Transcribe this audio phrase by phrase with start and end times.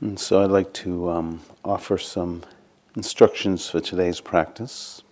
[0.00, 2.44] And so I'd like to um, offer some
[2.94, 5.02] instructions for today's practice.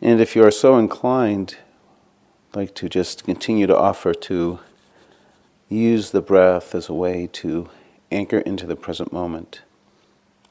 [0.00, 1.56] And if you are so inclined,
[2.50, 4.60] I'd like to just continue to offer to
[5.68, 7.68] use the breath as a way to
[8.10, 9.60] anchor into the present moment,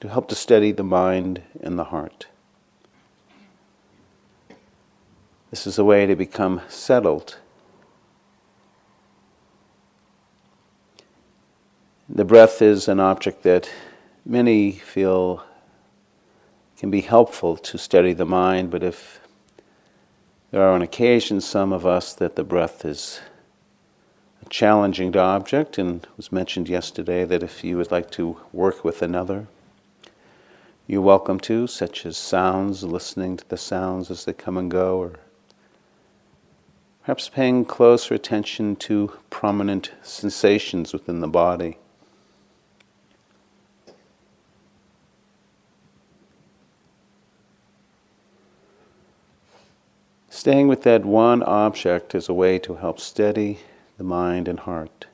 [0.01, 2.27] to help to steady the mind and the heart.
[5.49, 7.37] This is a way to become settled
[12.07, 13.67] The breath is an object that
[14.23, 15.43] many feel
[16.77, 19.19] can be helpful to steady the mind, but if
[20.51, 23.21] there are on occasion some of us that the breath is
[24.45, 28.83] a challenging object, and it was mentioned yesterday that if you would like to work
[28.83, 29.47] with another,
[30.85, 34.99] you're welcome to, such as sounds, listening to the sounds as they come and go,
[34.99, 35.13] or
[37.01, 41.79] perhaps paying closer attention to prominent sensations within the body.
[50.45, 53.61] Staying with that one object is a way to help steady
[53.97, 55.07] the mind and heart.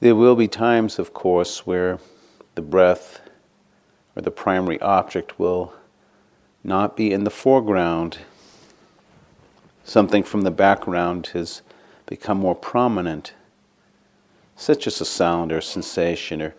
[0.00, 1.98] There will be times, of course, where
[2.54, 3.22] the breath
[4.14, 5.72] or the primary object will
[6.62, 8.18] not be in the foreground.
[9.84, 11.62] Something from the background has
[12.04, 13.32] become more prominent
[14.56, 16.54] such as a sound or sensation, or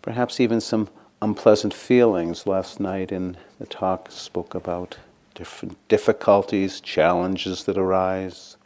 [0.00, 0.88] perhaps even some
[1.20, 2.46] unpleasant feelings.
[2.46, 4.96] Last night in the talk spoke about
[5.34, 8.56] different difficulties, challenges that arise.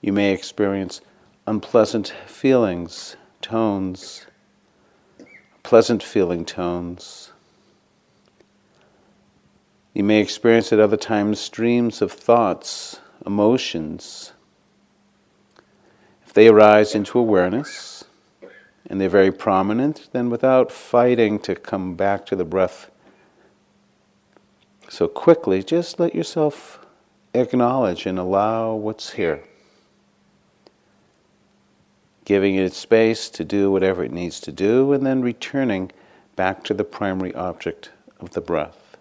[0.00, 1.00] You may experience
[1.46, 4.26] unpleasant feelings, tones,
[5.62, 7.32] pleasant feeling tones.
[9.94, 14.32] You may experience at other times streams of thoughts, emotions,
[16.36, 18.04] they arise into awareness
[18.90, 22.90] and they're very prominent, then without fighting to come back to the breath
[24.90, 26.84] so quickly, just let yourself
[27.32, 29.44] acknowledge and allow what's here.
[32.26, 35.90] Giving it space to do whatever it needs to do, and then returning
[36.36, 38.98] back to the primary object of the breath.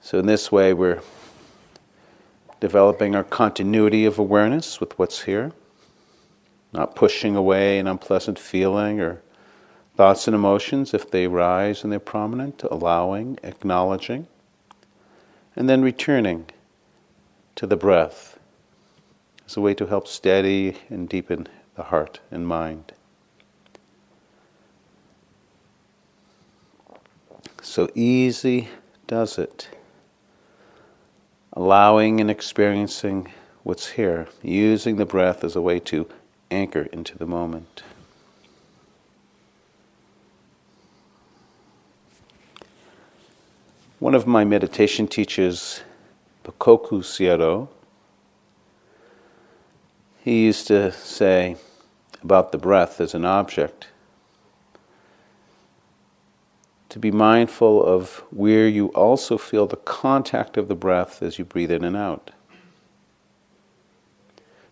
[0.00, 1.02] So, in this way, we're
[2.62, 5.50] developing our continuity of awareness with what's here,
[6.72, 9.20] not pushing away an unpleasant feeling or
[9.96, 14.28] thoughts and emotions if they rise and they're prominent, allowing, acknowledging,
[15.56, 16.46] and then returning
[17.56, 18.38] to the breath
[19.44, 22.92] as a way to help steady and deepen the heart and mind.
[27.60, 28.68] So easy
[29.08, 29.66] does it
[31.52, 33.30] allowing and experiencing
[33.62, 36.08] what's here, using the breath as a way to
[36.50, 37.82] anchor into the moment.
[43.98, 45.82] One of my meditation teachers,
[46.44, 47.68] Bakoku Siero,
[50.24, 51.56] he used to say
[52.22, 53.88] about the breath as an object
[56.92, 61.44] to be mindful of where you also feel the contact of the breath as you
[61.44, 62.32] breathe in and out.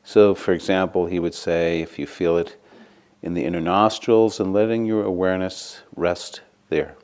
[0.04, 2.60] So, for example, he would say if you feel it
[3.22, 6.94] in the inner nostrils and letting your awareness rest there.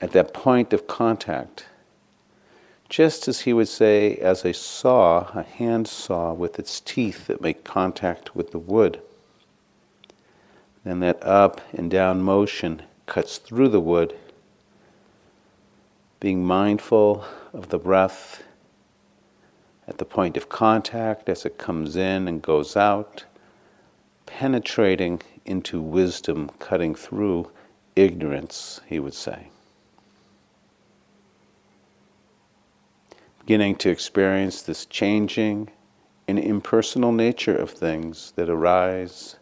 [0.00, 1.64] At that point of contact,
[2.90, 7.40] just as he would say, as a saw, a hand saw with its teeth that
[7.40, 9.00] make contact with the wood,
[10.84, 14.14] then that up and down motion cuts through the wood,
[16.20, 18.42] being mindful of the breath
[19.88, 23.24] at the point of contact as it comes in and goes out,
[24.26, 27.50] penetrating into wisdom, cutting through
[27.94, 29.48] ignorance, he would say.
[33.38, 35.70] Beginning to experience this changing
[36.26, 39.36] and impersonal nature of things that arise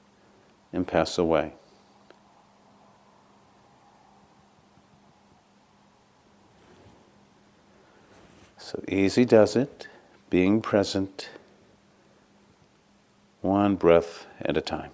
[0.75, 1.55] and pass away.
[8.75, 9.87] So easy does it,
[10.31, 11.29] being present,
[13.41, 14.91] one breath at a time.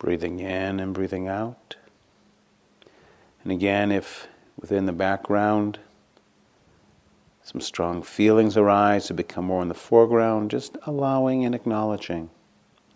[0.00, 1.76] Breathing in and breathing out.
[3.44, 4.26] And again, if
[4.58, 5.78] within the background
[7.42, 12.30] some strong feelings arise to become more in the foreground, just allowing and acknowledging.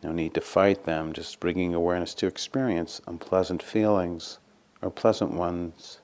[0.01, 4.39] No need to fight them, just bringing awareness to experience unpleasant feelings
[4.81, 5.99] or pleasant ones,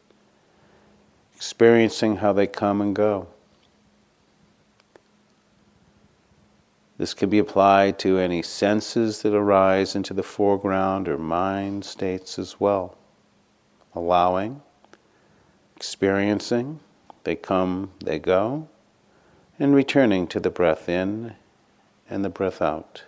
[1.36, 3.28] experiencing how they come and go.
[7.00, 12.38] This can be applied to any senses that arise into the foreground or mind states
[12.38, 12.98] as well.
[13.94, 14.60] Allowing,
[15.74, 16.80] experiencing,
[17.24, 18.68] they come, they go,
[19.58, 21.36] and returning to the breath in
[22.10, 23.02] and the breath out.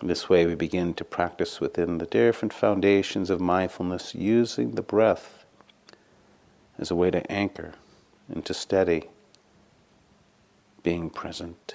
[0.00, 5.44] This way, we begin to practice within the different foundations of mindfulness using the breath
[6.78, 7.72] as a way to anchor
[8.28, 9.08] and to steady
[10.82, 11.74] being present.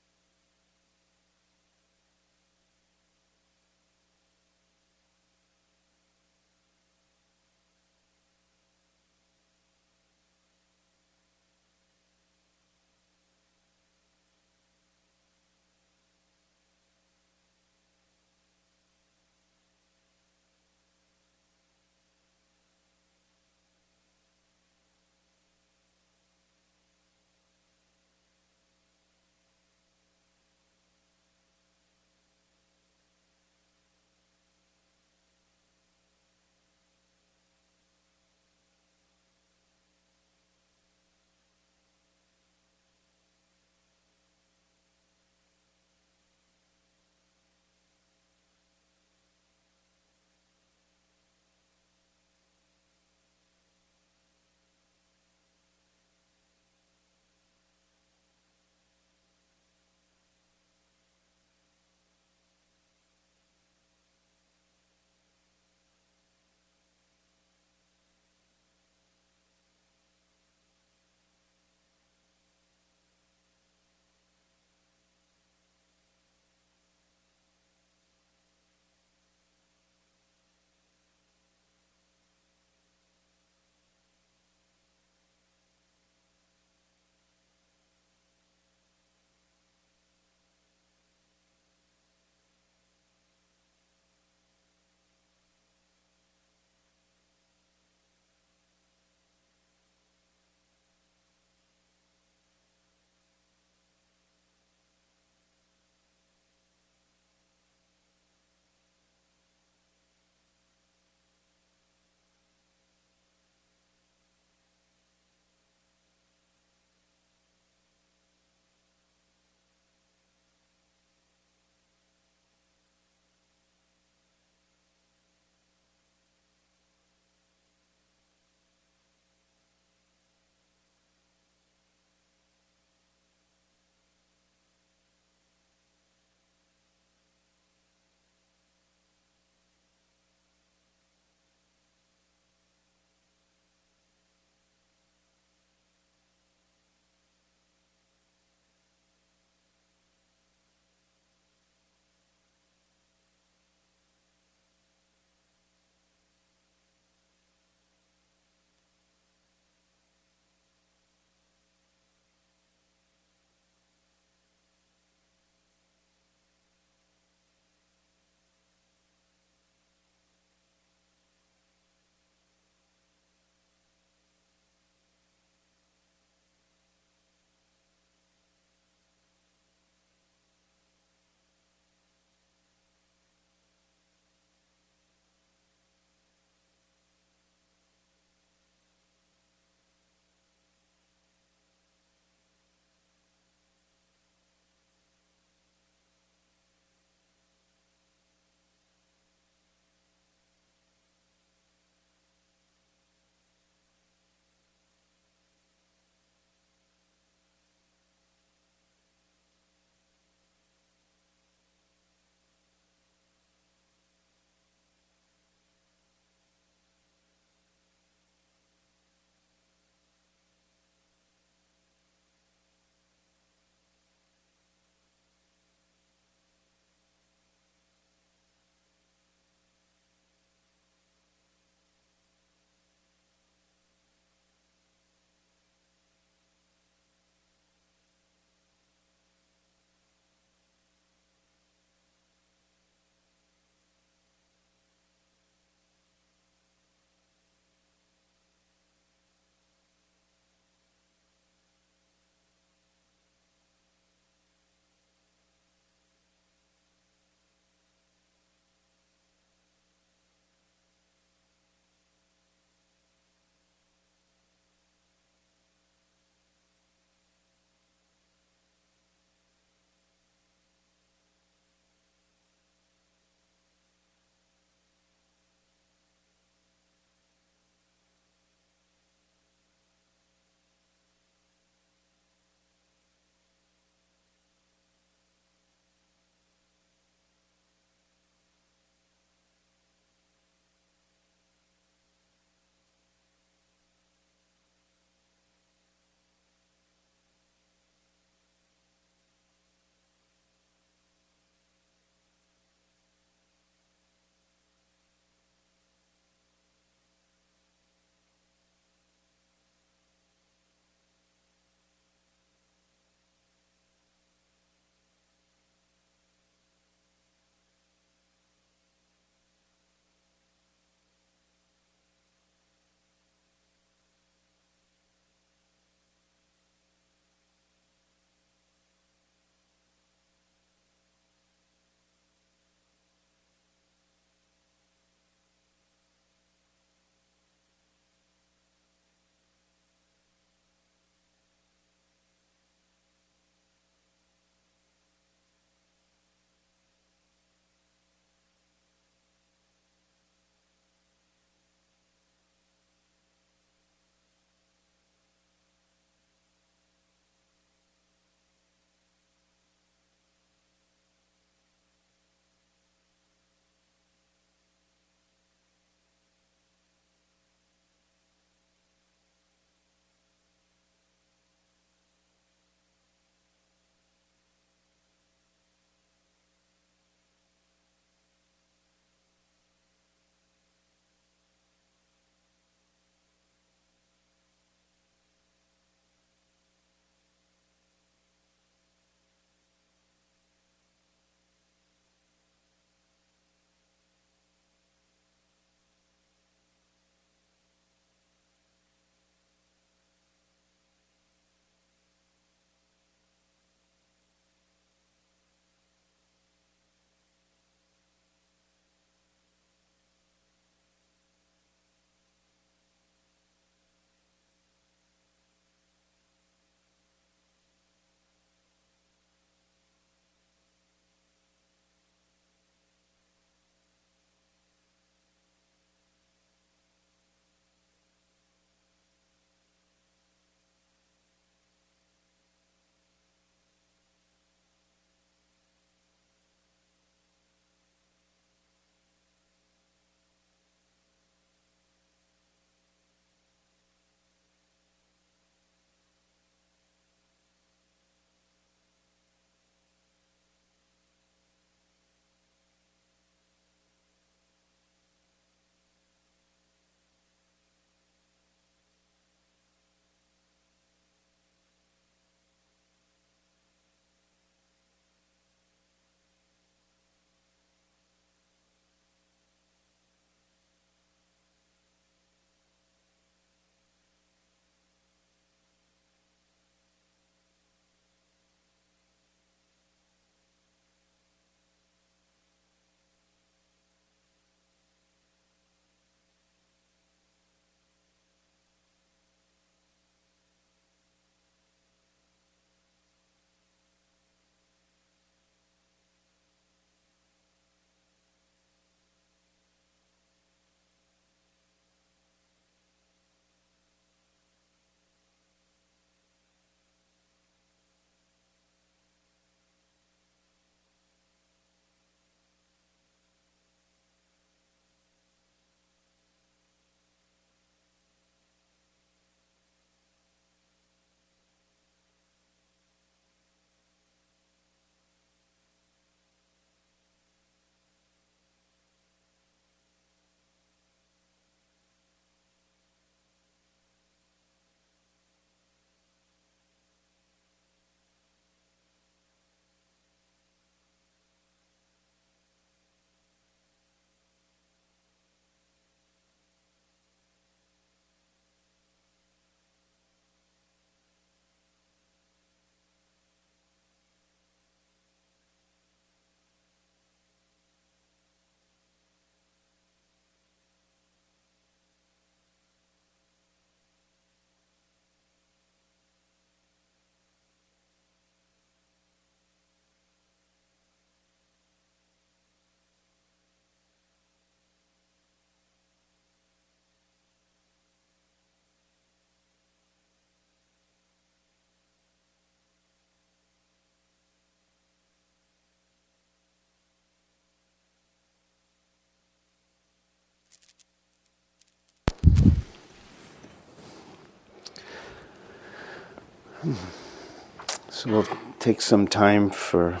[597.88, 598.26] So we'll
[598.58, 600.00] take some time for a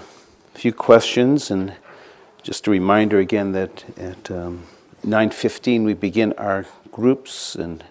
[0.54, 1.74] few questions and
[2.42, 4.64] just a reminder again that at um,
[5.04, 7.84] 9.15 we begin our groups and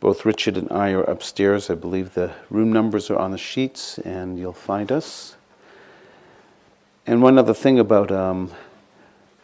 [0.00, 1.70] both Richard and I are upstairs.
[1.70, 5.36] I believe the room numbers are on the sheets and you'll find us.
[7.06, 8.50] And one other thing about um,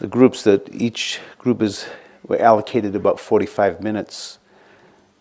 [0.01, 1.87] the groups that each group is
[2.27, 4.39] we're allocated about 45 minutes.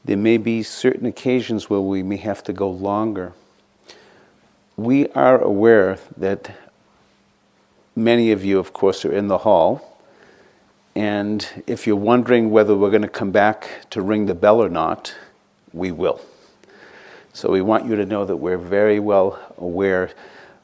[0.05, 3.33] There may be certain occasions where we may have to go longer
[4.79, 6.55] we are aware that
[7.97, 9.99] many of you, of course, are in the hall.
[10.95, 14.69] And if you're wondering whether we're going to come back to ring the bell or
[14.69, 15.13] not,
[15.73, 16.21] we will.
[17.33, 20.11] So we want you to know that we're very well aware.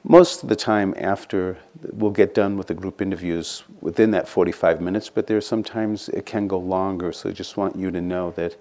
[0.06, 1.58] Most of the time, after
[1.92, 6.08] we'll get done with the group interviews within that 45 minutes, but there are sometimes
[6.10, 7.12] it can go longer.
[7.12, 8.56] So I just want you to know that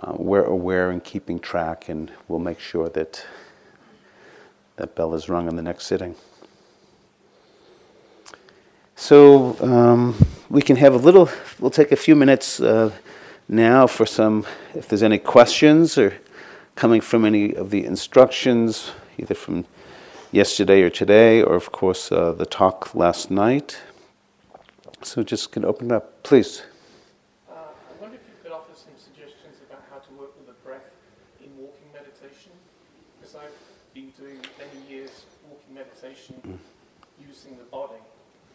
[0.00, 3.24] uh, we're aware and keeping track, and we'll make sure that
[4.76, 6.14] that bell is rung in the next sitting.
[8.96, 10.14] So um,
[10.48, 11.28] we can have a little,
[11.58, 12.92] we'll take a few minutes uh,
[13.48, 16.14] now for some, if there's any questions or
[16.74, 19.66] coming from any of the instructions, either from
[20.32, 23.80] yesterday or today, or of course uh, the talk last night.
[25.02, 26.62] So just can open it up, please.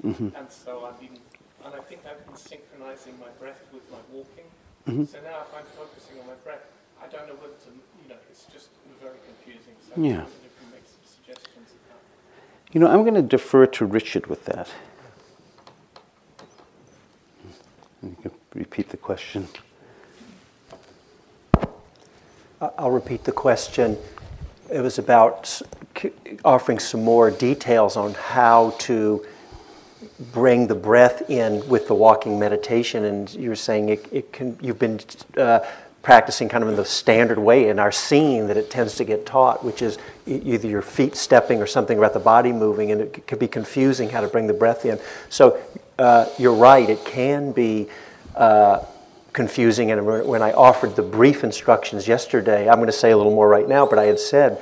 [0.06, 0.36] Mm-hmm.
[0.36, 1.18] And so I've been,
[1.66, 4.46] and I think I've been synchronizing my breath with my walking.
[4.88, 5.06] Mm-hmm.
[5.06, 6.62] So now if I'm focusing on my breath,
[7.02, 7.70] I don't know whether to,
[8.04, 8.70] you know, it's just
[9.02, 9.74] very confusing.
[9.82, 10.22] So yeah.
[10.22, 12.00] if you make some suggestions of that.
[12.72, 14.70] You know, I'm going to defer to Richard with that.
[18.04, 19.48] You can repeat the question.
[22.62, 23.98] I'll repeat the question.
[24.72, 25.62] It was about
[26.44, 29.26] offering some more details on how to
[30.32, 34.58] bring the breath in with the walking meditation, and you're saying it, it can.
[34.62, 35.00] You've been
[35.38, 35.60] uh,
[36.02, 39.26] practicing kind of in the standard way in our scene that it tends to get
[39.26, 43.28] taught, which is either your feet stepping or something about the body moving, and it
[43.28, 45.00] can be confusing how to bring the breath in.
[45.30, 45.60] So
[46.00, 47.88] uh, you're right; it can be.
[48.36, 48.86] Uh,
[49.32, 53.34] confusing and when I offered the brief instructions yesterday, I'm going to say a little
[53.34, 54.62] more right now, but I had said,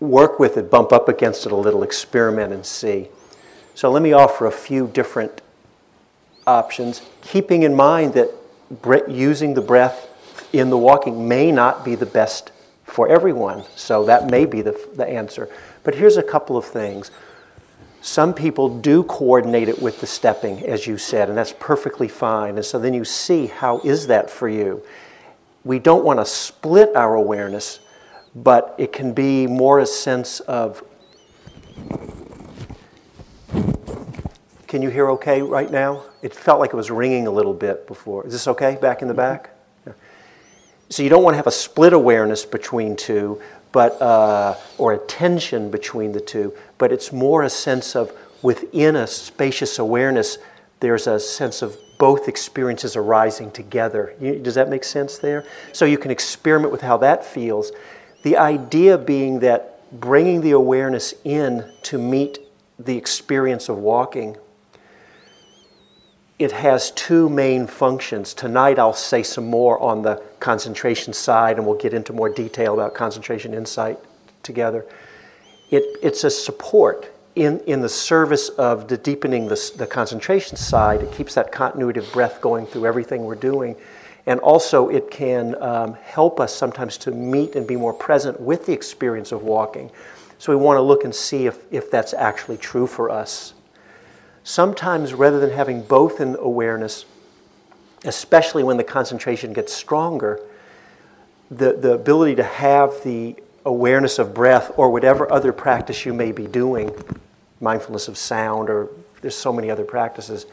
[0.00, 3.08] work with it, bump up against it a little, experiment and see.
[3.74, 5.40] So let me offer a few different
[6.46, 8.30] options, keeping in mind that
[9.08, 10.08] using the breath
[10.52, 12.52] in the walking may not be the best
[12.84, 13.64] for everyone.
[13.74, 15.48] So that may be the, the answer.
[15.82, 17.10] But here's a couple of things.
[18.00, 22.56] Some people do coordinate it with the stepping, as you said, and that's perfectly fine.
[22.56, 24.82] And so then you see how is that for you.
[25.64, 27.80] We don't want to split our awareness,
[28.34, 30.84] but it can be more a sense of
[34.74, 36.02] Can you hear okay right now?
[36.20, 38.26] It felt like it was ringing a little bit before.
[38.26, 39.50] Is this okay back in the back?
[39.86, 39.92] Yeah.
[40.88, 44.98] So you don't want to have a split awareness between two, but uh, or a
[44.98, 48.12] tension between the two, but it's more a sense of
[48.42, 50.38] within a spacious awareness.
[50.80, 54.16] There's a sense of both experiences arising together.
[54.20, 55.46] You, does that make sense there?
[55.72, 57.70] So you can experiment with how that feels.
[58.24, 62.40] The idea being that bringing the awareness in to meet
[62.76, 64.36] the experience of walking
[66.38, 68.34] it has two main functions.
[68.34, 72.74] Tonight I'll say some more on the concentration side, and we'll get into more detail
[72.74, 73.98] about concentration insight
[74.42, 74.84] together.
[75.70, 81.02] It, it's a support in, in the service of the deepening the, the concentration side.
[81.02, 83.76] It keeps that continuity of breath going through everything we're doing.
[84.26, 88.66] And also, it can um, help us sometimes to meet and be more present with
[88.66, 89.90] the experience of walking.
[90.38, 93.52] So, we want to look and see if, if that's actually true for us
[94.44, 97.06] sometimes rather than having both in awareness,
[98.04, 100.38] especially when the concentration gets stronger,
[101.50, 103.34] the, the ability to have the
[103.64, 106.94] awareness of breath or whatever other practice you may be doing,
[107.60, 108.88] mindfulness of sound, or
[109.22, 110.46] there's so many other practices,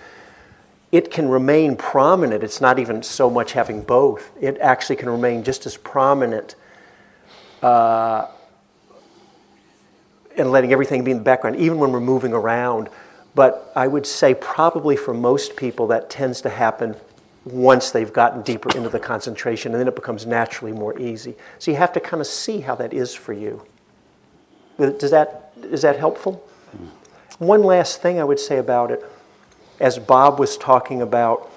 [0.91, 2.43] it can remain prominent.
[2.43, 6.55] It's not even so much having both, it actually can remain just as prominent.
[7.61, 8.27] Uh,
[10.37, 12.89] and letting everything be in the background, even when we're moving around,
[13.33, 16.95] but I would say, probably for most people, that tends to happen
[17.45, 21.35] once they've gotten deeper into the concentration, and then it becomes naturally more easy.
[21.59, 23.65] So you have to kind of see how that is for you.
[24.77, 26.47] Does that, is that helpful?
[27.39, 29.03] One last thing I would say about it,
[29.79, 31.51] as Bob was talking about,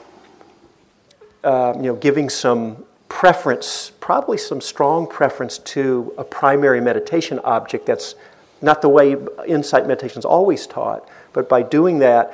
[1.43, 7.85] uh, you know, giving some preference, probably some strong preference to a primary meditation object
[7.85, 8.15] that's
[8.63, 9.17] not the way
[9.47, 12.33] insight meditation is always taught, but by doing that,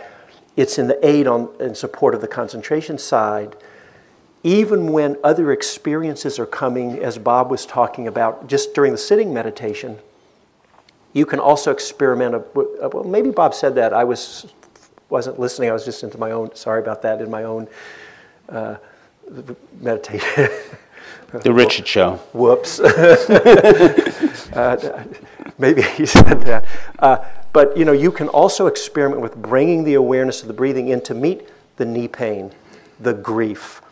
[0.57, 3.57] it's in the aid on, in support of the concentration side.
[4.45, 9.35] Even when other experiences are coming, as Bob was talking about just during the sitting
[9.35, 9.99] meditation,
[11.13, 12.47] you can also experiment.
[12.55, 13.93] Well, maybe Bob said that.
[13.93, 14.53] I was
[15.09, 15.69] wasn't listening.
[15.71, 16.55] I was just into my own.
[16.55, 17.21] Sorry about that.
[17.21, 17.67] In my own
[18.49, 18.77] uh,
[19.81, 20.49] meditation.
[21.33, 22.17] The Richard Show.
[22.33, 22.81] Whoops.
[24.51, 25.05] uh,
[25.59, 26.65] maybe he said that.
[26.99, 30.89] Uh, but you know, you can also experiment with bringing the awareness of the breathing
[30.89, 32.53] in to meet the knee pain,
[32.99, 33.83] the grief,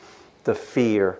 [0.44, 1.18] the fear,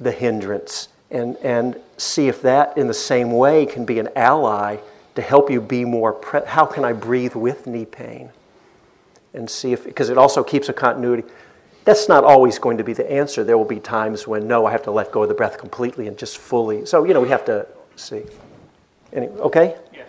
[0.00, 4.78] the hindrance, and, and see if that in the same way can be an ally
[5.14, 8.30] to help you be more, pre- how can I breathe with knee pain?
[9.34, 11.24] And see if, because it also keeps a continuity.
[11.84, 13.44] That's not always going to be the answer.
[13.44, 16.06] There will be times when, no, I have to let go of the breath completely
[16.06, 16.86] and just fully.
[16.86, 17.66] So, you know, we have to
[17.96, 18.22] see.
[19.12, 19.76] Anyway, okay?
[19.92, 20.08] Yes,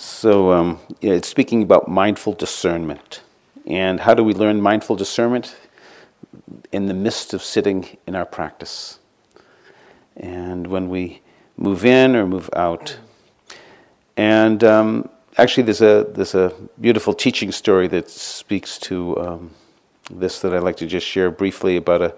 [0.00, 3.22] So, um, yeah, it's speaking about mindful discernment.
[3.66, 5.56] And how do we learn mindful discernment?
[6.70, 9.00] In the midst of sitting in our practice.
[10.16, 11.20] And when we
[11.56, 12.96] move in or move out.
[14.16, 19.50] And um, actually, there's a, there's a beautiful teaching story that speaks to um,
[20.12, 22.14] this that I'd like to just share briefly about a,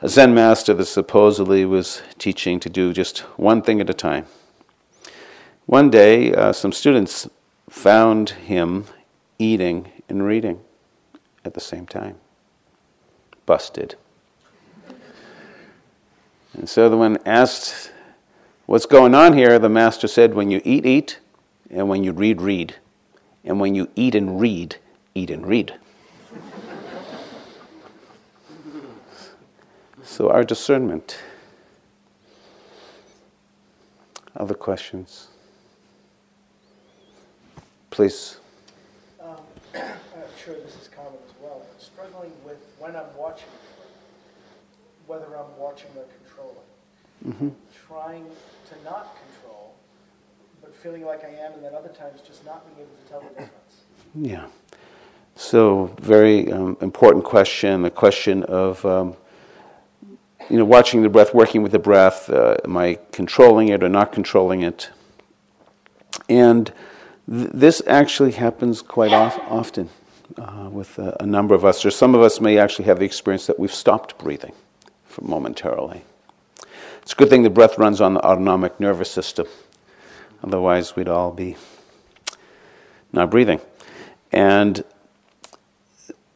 [0.00, 4.24] a Zen master that supposedly was teaching to do just one thing at a time.
[5.66, 7.28] One day, uh, some students
[7.68, 8.86] found him
[9.38, 10.60] eating and reading
[11.44, 12.16] at the same time.
[13.46, 13.96] Busted.
[16.52, 17.92] And so when asked,
[18.66, 19.58] What's going on here?
[19.58, 21.18] the master said, When you eat, eat,
[21.70, 22.76] and when you read, read.
[23.44, 24.76] And when you eat and read,
[25.14, 25.74] eat and read.
[30.04, 31.18] so, our discernment.
[34.36, 35.29] Other questions?
[37.90, 38.38] Please.
[39.20, 39.36] Um,
[39.74, 39.82] I'm
[40.42, 41.62] sure this is common as well.
[41.78, 43.48] Struggling with when I'm watching,
[45.06, 46.56] whether I'm watching or controlling.
[47.26, 47.48] Mm-hmm.
[47.86, 49.74] Trying to not control,
[50.62, 53.20] but feeling like I am, and then other times just not being able to tell
[53.20, 53.82] the difference.
[54.14, 54.46] Yeah.
[55.34, 59.16] So, very um, important question the question of, um,
[60.48, 62.30] you know, watching the breath, working with the breath.
[62.30, 64.90] Uh, am I controlling it or not controlling it?
[66.28, 66.72] And
[67.30, 69.88] th- this actually happens quite often
[70.36, 73.04] uh, with a, a number of us, or some of us may actually have the
[73.04, 74.52] experience that we've stopped breathing
[75.06, 76.02] for momentarily.
[77.02, 79.46] It's a good thing the breath runs on the autonomic nervous system.
[80.42, 81.56] Otherwise, we'd all be
[83.12, 83.60] not breathing.
[84.32, 84.84] And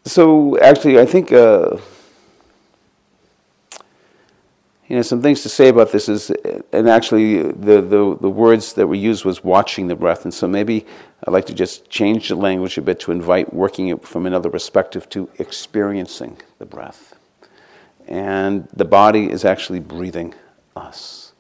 [0.04, 1.78] so, actually, I think uh,
[4.94, 6.30] you know some things to say about this is,
[6.70, 10.46] and actually, the, the the words that were used was watching the breath, and so
[10.46, 10.86] maybe
[11.26, 14.50] I'd like to just change the language a bit to invite working it from another
[14.50, 17.16] perspective to experiencing the breath,
[18.06, 20.32] and the body is actually breathing
[20.76, 21.32] us.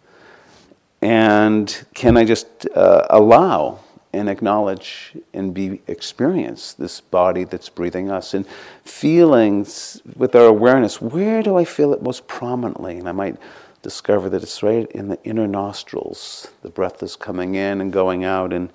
[1.00, 3.78] And can I just uh, allow
[4.14, 8.34] and acknowledge and be experience this body that's breathing us.
[8.34, 8.46] And
[8.84, 12.98] feelings with our awareness where do i feel it most prominently?
[12.98, 13.36] And i might
[13.82, 16.48] discover that it's right in the inner nostrils.
[16.62, 18.52] The breath is coming in and going out.
[18.52, 18.70] And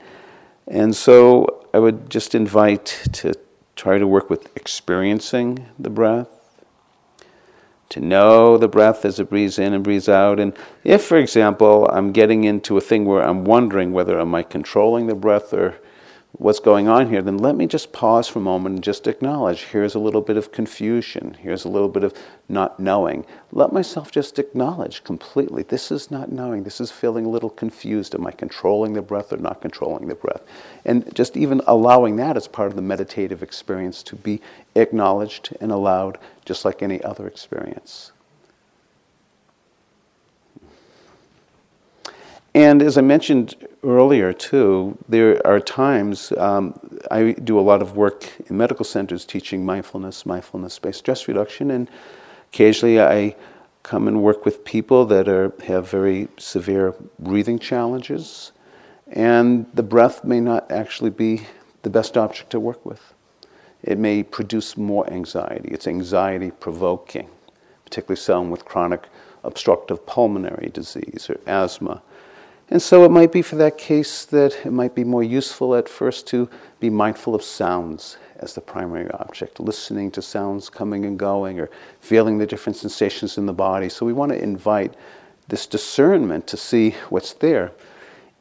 [0.67, 3.33] and so i would just invite to
[3.75, 6.38] try to work with experiencing the breath
[7.89, 10.39] to know the breath as it breathes in and breathes out.
[10.39, 14.43] And if, for example, I'm getting into a thing where I'm wondering whether am I
[14.43, 15.75] controlling the breath or
[16.33, 19.63] what's going on here, then let me just pause for a moment and just acknowledge
[19.63, 22.13] here's a little bit of confusion, here's a little bit of
[22.47, 23.25] not knowing.
[23.51, 28.13] Let myself just acknowledge completely this is not knowing, this is feeling a little confused.
[28.13, 30.43] Am I controlling the breath or not controlling the breath?
[30.85, 34.39] And just even allowing that as part of the meditative experience to be
[34.75, 38.11] acknowledged and allowed just like any other experience.
[42.55, 46.79] And as I mentioned earlier, too, there are times um,
[47.11, 51.69] I do a lot of work in medical centers teaching mindfulness, mindfulness based stress reduction,
[51.69, 51.89] and
[52.51, 53.35] occasionally I
[53.83, 58.51] come and work with people that are, have very severe breathing challenges,
[59.11, 61.41] and the breath may not actually be
[61.83, 63.13] the best object to work with.
[63.83, 65.69] It may produce more anxiety.
[65.69, 67.29] It's anxiety provoking,
[67.85, 69.07] particularly someone with chronic
[69.43, 72.01] obstructive pulmonary disease or asthma
[72.69, 75.89] and so it might be for that case that it might be more useful at
[75.89, 76.49] first to
[76.79, 81.69] be mindful of sounds as the primary object, listening to sounds coming and going or
[81.99, 83.89] feeling the different sensations in the body.
[83.89, 84.93] So we want to invite
[85.49, 87.71] this discernment to see what's there.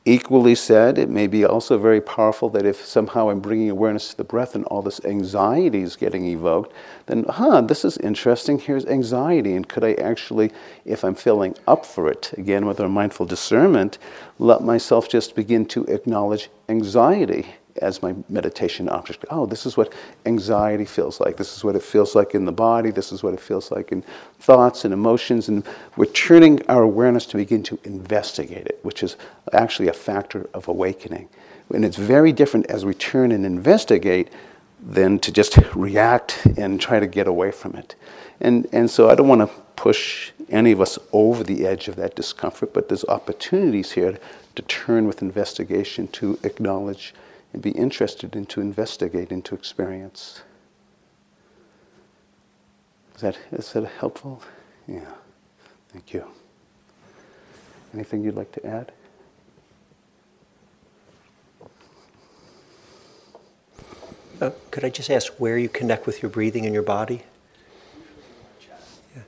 [0.08, 4.16] Equally said, it may be also very powerful that if somehow I'm bringing awareness to
[4.16, 6.72] the breath and all this anxiety is getting evoked,
[7.04, 8.58] then, huh, this is interesting.
[8.58, 9.52] Here's anxiety.
[9.52, 10.50] And could I actually,
[10.86, 13.98] if I'm feeling up for it, again with our mindful discernment,
[14.38, 19.24] let myself just begin to acknowledge anxiety as my meditation object.
[19.30, 19.92] Oh, this is what
[20.26, 21.36] anxiety feels like.
[21.36, 22.90] This is what it feels like in the body.
[22.90, 24.02] This is what it feels like in
[24.38, 25.48] thoughts and emotions.
[25.48, 25.64] And
[25.96, 29.16] we're turning our awareness to begin to investigate it, which is
[29.52, 31.28] actually a factor of awakening.
[31.74, 34.30] And it's very different as we turn and investigate
[34.80, 37.94] than to just react and try to get away from it.
[38.40, 41.96] And, and so I don't want to push any of us over the edge of
[41.96, 44.18] that discomfort, but there's opportunities here
[44.54, 47.14] to turn with investigation to acknowledge
[47.52, 50.42] and be interested in to investigate into experience.
[53.16, 54.42] Is that, is that helpful?
[54.86, 55.00] Yeah.
[55.88, 56.24] Thank you.
[57.94, 58.92] Anything you'd like to add?
[64.40, 67.24] Uh, could I just ask where you connect with your breathing in your body?
[69.16, 69.22] Yeah.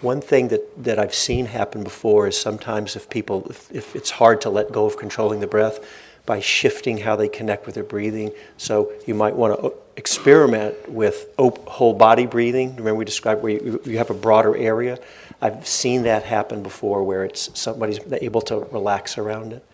[0.00, 4.10] One thing that, that I've seen happen before is sometimes if people, if, if it's
[4.10, 5.80] hard to let go of controlling the breath,
[6.26, 8.32] by shifting how they connect with their breathing.
[8.56, 12.70] So you might want to experiment with whole body breathing.
[12.70, 14.98] Remember we described where you, you have a broader area.
[15.40, 19.64] I've seen that happen before where it's somebody's able to relax around it.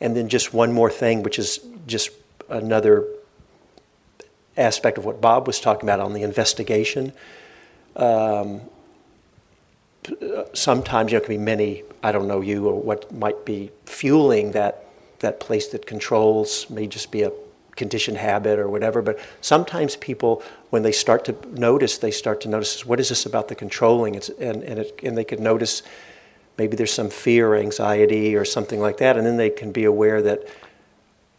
[0.00, 2.10] And then just one more thing, which is just
[2.50, 3.06] another
[4.56, 7.12] aspect of what Bob was talking about on the investigation.
[7.96, 8.60] Um,
[10.52, 14.85] sometimes there can be many, I don't know you or what might be fueling that
[15.20, 17.32] that place that controls may just be a
[17.76, 19.02] conditioned habit or whatever.
[19.02, 23.26] But sometimes people, when they start to notice, they start to notice what is this
[23.26, 24.14] about the controlling?
[24.14, 25.82] It's, and, and, it, and they could notice
[26.58, 29.16] maybe there's some fear or anxiety or something like that.
[29.16, 30.48] And then they can be aware that,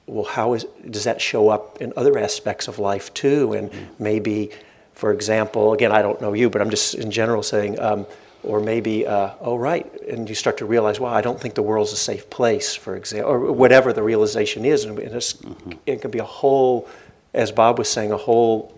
[0.05, 3.53] well, how is, does that show up in other aspects of life too?
[3.53, 4.51] And maybe,
[4.93, 8.05] for example, again, I don't know you, but I'm just in general saying, um,
[8.47, 11.61] or maybe, uh, oh, right, and you start to realize, well, I don't think the
[11.61, 14.85] world's a safe place, for example, or whatever the realization is.
[14.85, 15.71] And mm-hmm.
[15.85, 16.87] it can be a whole,
[17.33, 18.73] as Bob was saying, a whole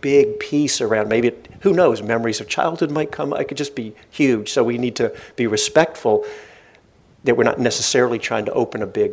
[0.00, 3.34] big piece around maybe, it, who knows, memories of childhood might come.
[3.34, 4.50] It could just be huge.
[4.50, 6.24] So we need to be respectful
[7.24, 9.12] that we're not necessarily trying to open a big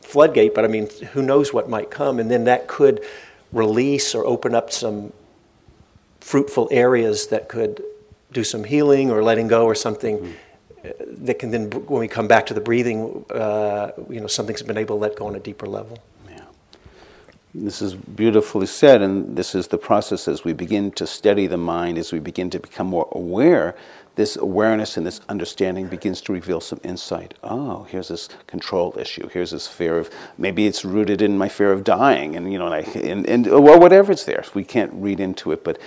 [0.00, 2.18] floodgate, but I mean, who knows what might come.
[2.18, 3.04] And then that could
[3.52, 5.12] release or open up some
[6.20, 7.84] fruitful areas that could
[8.34, 11.24] do some healing or letting go or something mm-hmm.
[11.24, 14.76] that can then, when we come back to the breathing, uh, you know, something's been
[14.76, 15.98] able to let go on a deeper level.
[16.28, 16.44] Yeah.
[17.54, 21.56] This is beautifully said, and this is the process as we begin to steady the
[21.56, 23.74] mind, as we begin to become more aware.
[24.16, 27.34] This awareness and this understanding begins to reveal some insight.
[27.42, 29.28] Oh, here's this control issue.
[29.28, 30.08] Here's this fear of
[30.38, 33.46] maybe it's rooted in my fear of dying, and you know, and, I, and, and
[33.46, 34.44] well, whatever it's there.
[34.54, 35.80] We can't read into it, but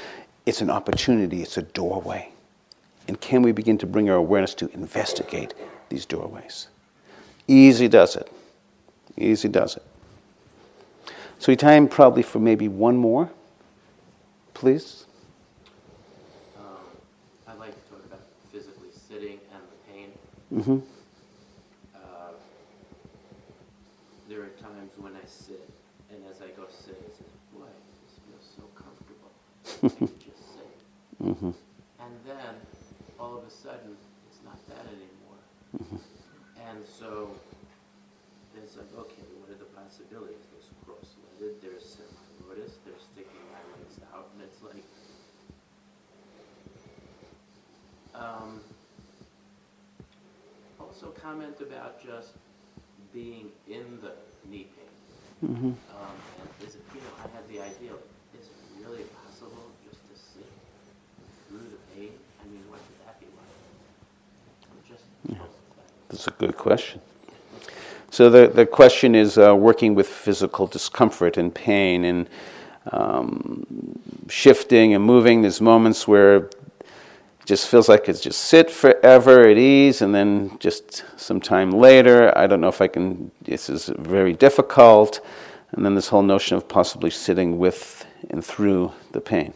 [0.46, 1.42] it's an opportunity.
[1.42, 2.32] It's a doorway
[3.08, 5.54] and can we begin to bring our awareness to investigate
[5.90, 6.68] these doorways?
[7.48, 8.32] Easy does it.
[9.18, 9.84] Easy does it.
[11.40, 13.30] So we time probably for maybe one more,
[14.54, 15.06] please.
[16.58, 16.64] Um,
[17.48, 20.12] I'd like to talk about physically sitting and the pain.
[20.54, 20.80] Mm-hmm.
[21.96, 22.32] Uh,
[24.28, 25.70] there are times when I sit,
[26.10, 27.66] and as I go sit, I say, boy,
[28.04, 30.08] this feels so comfortable.
[30.20, 31.24] just sit.
[31.24, 31.52] Mm-hmm.
[32.00, 32.56] And then
[33.20, 33.96] all of a sudden,
[34.30, 35.40] it's not that anymore.
[35.84, 36.68] Mm-hmm.
[36.68, 37.30] And so
[38.58, 40.42] it's like, okay, what are the possibilities?
[40.50, 44.84] There's cross-legged, there's semi-lotus, there's sticking my legs out, and it's like,
[48.16, 48.60] um,
[50.80, 52.34] also comment about just
[53.14, 54.14] being in the
[54.50, 55.52] knee pain.
[55.52, 55.68] Mm-hmm.
[55.68, 57.94] Um, and is it, you know, I had the idea,
[58.34, 60.50] is it really possible just to sit
[61.48, 62.18] through the pain?
[62.42, 62.82] I mean, what
[66.10, 67.02] That's a good question.
[68.10, 72.30] So the, the question is uh, working with physical discomfort and pain and
[72.92, 73.66] um,
[74.30, 75.42] shifting and moving.
[75.42, 76.56] There's moments where it
[77.46, 82.38] just feels like it's just sit forever at ease, and then just some time later,
[82.38, 85.20] I don't know if I can, this is very difficult.
[85.74, 89.54] And then this whole notion of possibly sitting with and through the pain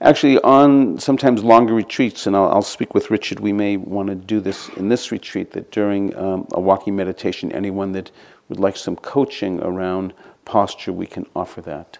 [0.00, 3.40] actually on sometimes longer retreats, and I'll, I'll, speak with Richard.
[3.40, 7.52] We may want to do this in this retreat that during um, a walking meditation,
[7.52, 8.10] anyone that
[8.48, 10.12] would like some coaching around
[10.44, 11.98] posture, we can offer that.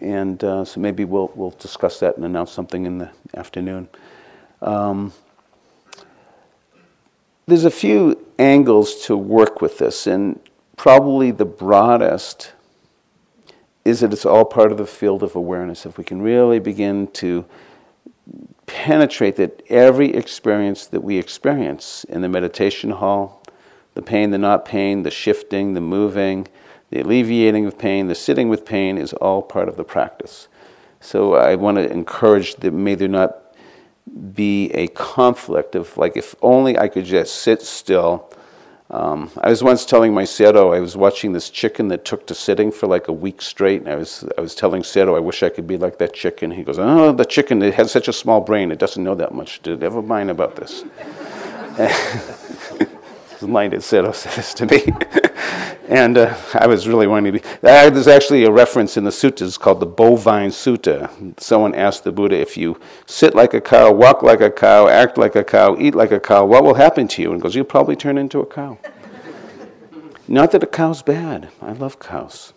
[0.00, 3.88] And uh, so maybe we'll, we'll discuss that and announce something in the afternoon.
[4.60, 5.12] Um,
[7.46, 10.40] there's a few angles to work with this, and
[10.76, 12.52] probably the broadest
[13.84, 15.84] is that it's all part of the field of awareness.
[15.86, 17.44] If we can really begin to
[18.66, 23.42] penetrate that every experience that we experience in the meditation hall,
[23.94, 26.48] the pain, the not pain, the shifting, the moving,
[26.90, 30.48] the alleviating of pain, the sitting with pain is all part of the practice.
[31.00, 33.38] So I want to encourage that may there not
[34.34, 38.30] be a conflict of like if only I could just sit still.
[38.92, 42.34] Um, I was once telling my Sayadaw I was watching this chicken that took to
[42.34, 45.42] sitting for like a week straight, and I was I was telling Sayadaw I wish
[45.42, 46.50] I could be like that chicken.
[46.50, 49.32] He goes, "Oh, the chicken it has such a small brain; it doesn't know that
[49.32, 49.62] much.
[49.62, 50.84] Did ever mind about this?"
[53.42, 54.84] His mind Sayadaw said this to me.
[55.88, 57.46] And uh, I was really wanting to be.
[57.60, 61.38] There's actually a reference in the suttas called the Bovine Sutta.
[61.38, 65.18] Someone asked the Buddha, if you sit like a cow, walk like a cow, act
[65.18, 67.32] like a cow, eat like a cow, what will happen to you?
[67.32, 68.78] And goes, you'll probably turn into a cow.
[70.28, 71.50] Not that a cow's bad.
[71.60, 72.54] I love cows.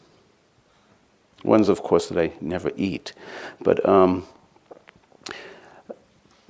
[1.43, 3.11] Ones, of course, that I never eat.
[3.59, 4.27] But um,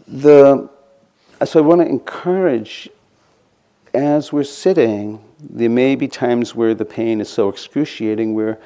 [0.07, 0.69] the
[1.43, 2.89] so I want to encourage
[3.95, 8.59] as we're sitting there may be times where the pain is so excruciating where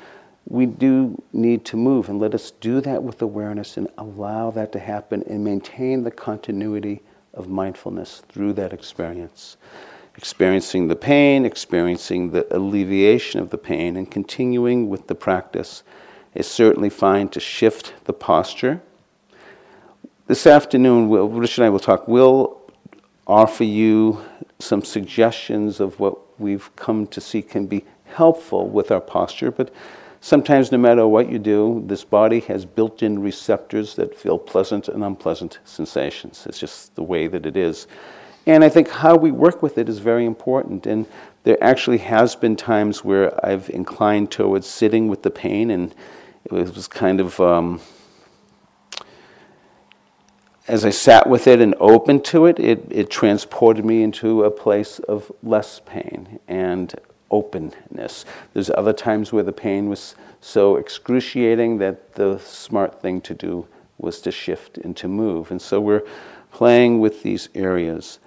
[0.48, 4.72] we do need to move and let us do that with awareness and allow that
[4.72, 7.02] to happen and maintain the continuity
[7.34, 9.58] of mindfulness through that experience.
[10.16, 15.84] Experiencing the pain, experiencing the alleviation of the pain, and continuing with the practice
[16.34, 18.82] is certainly fine to shift the posture.
[20.28, 22.08] This afternoon, Rich and I will talk.
[22.08, 22.60] We'll
[23.28, 24.24] offer you
[24.60, 29.74] some suggestions of what we've come to see can be helpful with our posture, but
[30.22, 34.88] sometimes no matter what you do, this body has built in receptors that feel pleasant
[34.88, 36.46] and unpleasant sensations.
[36.46, 37.88] It's just the way that it is.
[38.46, 40.86] And I think how we work with it is very important.
[40.86, 41.06] And
[41.44, 45.94] there actually has been times where I've inclined towards sitting with the pain, and
[46.46, 47.40] it was kind of.
[47.40, 47.80] Um,
[50.70, 54.52] as I sat with it and opened to it, it, it transported me into a
[54.52, 56.94] place of less pain and
[57.32, 58.24] openness.
[58.54, 63.66] There's other times where the pain was so excruciating that the smart thing to do
[63.98, 65.50] was to shift and to move.
[65.50, 66.04] And so we're
[66.52, 68.20] playing with these areas.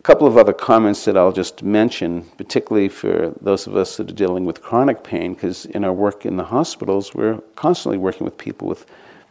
[0.00, 4.10] A couple of other comments that I'll just mention, particularly for those of us that
[4.10, 8.26] are dealing with chronic pain, because in our work in the hospitals, we're constantly working
[8.26, 8.84] with people with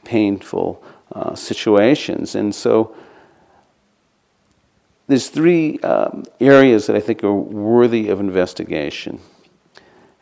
[0.04, 0.84] painful
[1.14, 2.36] uh, situations.
[2.36, 2.95] And so
[5.07, 9.20] there's three um, areas that I think are worthy of investigation.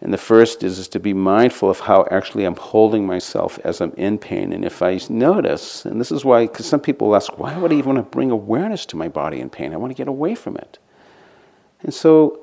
[0.02, 3.82] And the first is, is to be mindful of how actually I'm holding myself as
[3.82, 4.54] I'm in pain.
[4.54, 7.76] And if I notice, and this is why, because some people ask, why would I
[7.76, 9.74] even want to bring awareness to my body in pain?
[9.74, 10.80] I want to get away from it.
[11.82, 12.40] And so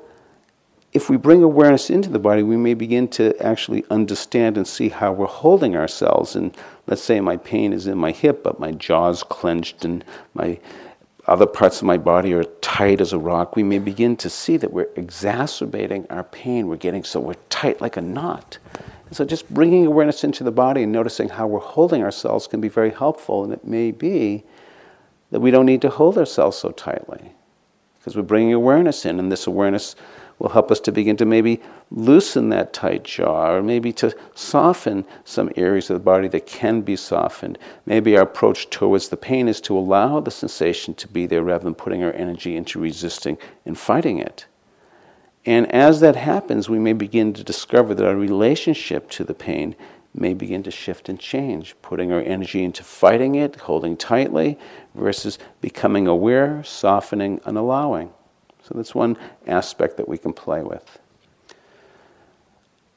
[0.97, 4.89] if we bring awareness into the body, we may begin to actually understand and see
[4.89, 6.35] how we're holding ourselves.
[6.35, 10.59] And let's say my pain is in my hip, but my jaw's clenched and my
[11.27, 13.57] other parts of my body are tight as a rock.
[13.57, 16.67] We may begin to see that we're exacerbating our pain.
[16.67, 18.57] We're getting so we're tight like a knot.
[19.07, 22.63] And so just bringing awareness into the body and noticing how we're holding ourselves can
[22.63, 23.45] be very helpful.
[23.45, 24.45] And it may be
[25.31, 27.33] that we don't need to hold ourselves so tightly
[27.99, 29.95] because we're bringing awareness in, and this awareness
[30.39, 31.61] will help us to begin to maybe
[31.91, 36.83] loosen that tight jaw or maybe to soften some areas of the body that can
[36.83, 37.59] be softened.
[37.87, 41.65] Maybe our approach towards the pain is to allow the sensation to be there rather
[41.65, 44.47] than putting our energy into resisting and fighting it.
[45.47, 49.77] And as that happens, we may begin to discover that our relationship to the pain
[50.13, 54.59] may begin to shift and change, putting our energy into fighting it, holding tightly,
[54.95, 58.11] versus becoming aware, softening, and allowing.
[58.67, 60.99] So that's one aspect that we can play with.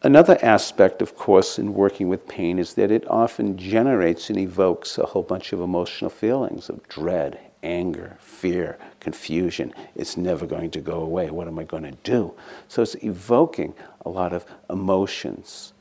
[0.01, 4.97] Another aspect, of course, in working with pain is that it often generates and evokes
[4.97, 9.73] a whole bunch of emotional feelings of dread, anger, fear, confusion.
[9.95, 11.29] It's never going to go away.
[11.29, 12.33] What am I going to do?
[12.67, 15.73] So it's evoking a lot of emotions.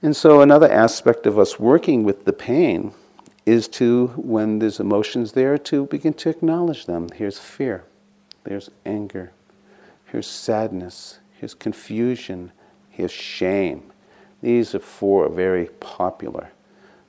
[0.00, 2.92] And so, another aspect of us working with the pain
[3.44, 7.08] is to, when there's emotions there, to begin to acknowledge them.
[7.16, 7.84] Here's fear.
[8.48, 9.30] There's anger.
[10.06, 11.18] Here's sadness.
[11.32, 12.50] Here's confusion.
[12.88, 13.92] Here's shame.
[14.40, 16.50] These are four very popular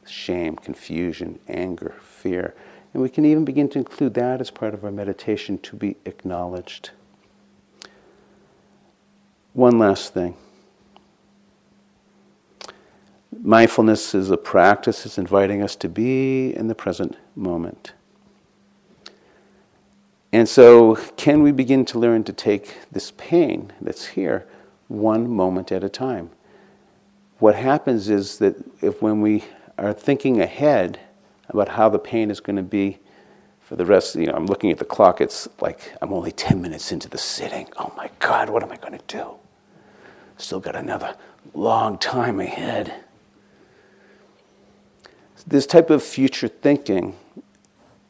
[0.06, 2.56] shame, confusion, anger, fear.
[2.94, 5.96] And we can even begin to include that as part of our meditation to be
[6.04, 6.90] acknowledged.
[9.54, 10.36] One last thing.
[13.40, 17.94] Mindfulness is a practice, it's inviting us to be in the present moment.
[20.32, 24.46] And so, can we begin to learn to take this pain that's here
[24.88, 26.30] one moment at a time?
[27.40, 29.44] What happens is that if when we
[29.78, 31.00] are thinking ahead
[31.48, 33.00] about how the pain is going to be
[33.62, 36.62] for the rest, you know, I'm looking at the clock, it's like I'm only 10
[36.62, 37.68] minutes into the sitting.
[37.78, 39.36] Oh my God, what am I going to do?
[40.38, 41.16] Still got another
[41.54, 42.94] long time ahead.
[45.48, 47.16] This type of future thinking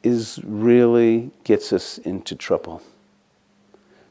[0.04, 2.82] is really gets us into trouble.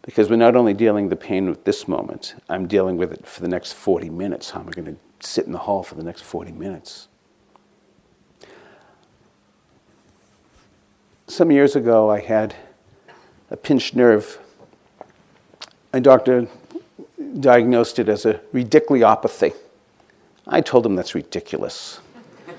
[0.03, 3.43] Because we're not only dealing the pain with this moment, I'm dealing with it for
[3.43, 4.51] the next 40 minutes.
[4.51, 7.09] How am I going to sit in the hall for the next 40 minutes?
[11.26, 12.55] Some years ago, I had
[13.51, 14.39] a pinched nerve.
[15.93, 16.49] A doctor
[17.41, 19.55] diagnosed it as a radiculopathy.
[20.47, 22.01] I told him that's ridiculous.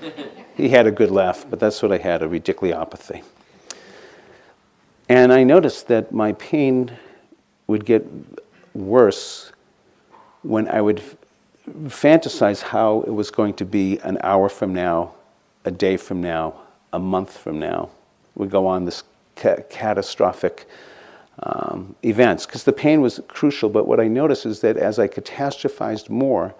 [0.60, 3.22] he had a good laugh, but that's what I had a radiculopathy.
[5.08, 6.92] And I noticed that my pain
[7.66, 8.06] would get
[8.74, 9.52] worse
[10.42, 11.02] when I would
[11.68, 15.14] fantasize how it was going to be an hour from now,
[15.64, 16.54] a day from now,
[16.92, 17.90] a month from now.
[18.34, 19.02] We go on this
[19.36, 20.68] ca- catastrophic
[21.42, 23.68] um, events because the pain was crucial.
[23.68, 26.54] But what I noticed is that as I catastrophized more,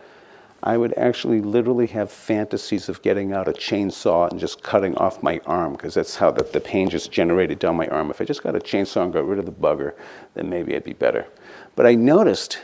[0.62, 5.22] I would actually literally have fantasies of getting out a chainsaw and just cutting off
[5.22, 8.10] my arm because that's how the, the pain just generated down my arm.
[8.10, 9.94] If I just got a chainsaw and got rid of the bugger,
[10.34, 11.26] then maybe I'd be better.
[11.76, 12.58] But I noticed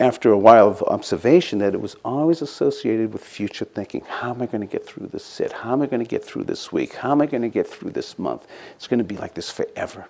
[0.00, 4.02] after a while of observation that it was always associated with future thinking.
[4.06, 5.52] How am I going to get through this sit?
[5.52, 6.94] How am I going to get through this week?
[6.94, 8.46] How am I going to get through this month?
[8.76, 10.06] It's going to be like this forever.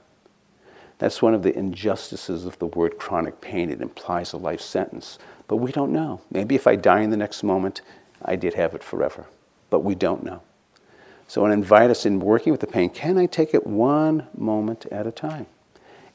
[0.99, 3.71] That's one of the injustices of the word chronic pain.
[3.71, 5.19] It implies a life sentence.
[5.49, 6.21] But we don't know.
[6.31, 7.81] Maybe if I die in the next moment,
[8.25, 9.27] I did have it forever.
[9.71, 10.43] But we don't know.
[11.27, 14.87] So I invite us in working with the pain can I take it one moment
[14.87, 15.47] at a time?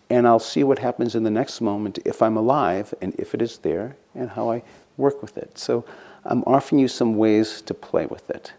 [0.09, 3.41] And I'll see what happens in the next moment if I'm alive and if it
[3.41, 4.63] is there and how I
[4.97, 5.57] work with it.
[5.57, 5.85] So
[6.25, 8.53] I'm offering you some ways to play with it.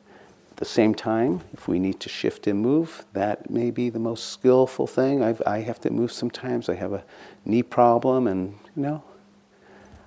[0.53, 3.99] At the same time, if we need to shift and move, that may be the
[3.99, 5.23] most skillful thing.
[5.23, 6.69] I've, I have to move sometimes.
[6.69, 7.05] I have a
[7.45, 9.03] knee problem, and you know,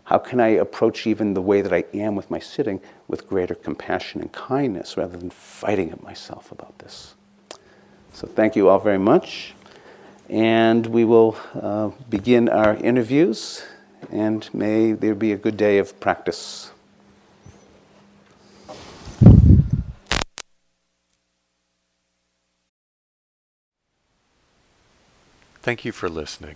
[0.07, 2.79] how can I approach even the way that I am with my sitting
[3.09, 7.13] with greater compassion and kindness rather than fighting at myself about this?
[8.13, 9.53] So, thank you all very much.
[10.29, 13.65] And we will uh, begin our interviews,
[14.09, 16.71] and may there be a good day of practice.
[25.61, 26.55] Thank you for listening.